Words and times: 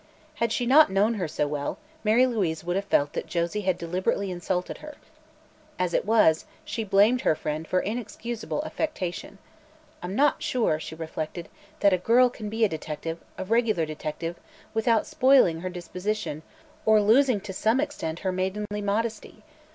Had 0.37 0.51
she 0.51 0.65
not 0.65 0.89
known 0.89 1.13
her 1.13 1.27
so 1.27 1.47
well, 1.47 1.77
Mary 2.03 2.25
Louise 2.25 2.63
would 2.63 2.75
have 2.75 2.85
felt 2.85 3.13
that 3.13 3.27
Josie 3.27 3.61
had 3.61 3.77
deliberately 3.77 4.31
insulted 4.31 4.79
her. 4.79 4.95
As 5.77 5.93
it 5.93 6.05
was, 6.07 6.45
she 6.65 6.83
blamed 6.83 7.21
her 7.21 7.35
friend 7.35 7.67
for 7.67 7.81
inexcusable 7.81 8.63
affectation. 8.65 9.37
"I'm 10.01 10.15
not 10.15 10.41
sure," 10.41 10.79
she 10.79 10.95
reflected, 10.95 11.49
"that 11.81 11.93
a 11.93 11.99
girl 11.99 12.31
can 12.31 12.49
be 12.49 12.65
a 12.65 12.67
detective 12.67 13.19
a 13.37 13.45
regular 13.45 13.85
detective 13.85 14.39
without 14.73 15.05
spoiling 15.05 15.59
her 15.59 15.69
disposition 15.69 16.41
or 16.83 16.99
losing 16.99 17.39
to 17.41 17.53
some 17.53 17.79
an 17.79 17.83
extent 17.83 18.19
her 18.21 18.31
maidenly 18.31 18.81
modesty. 18.81 19.43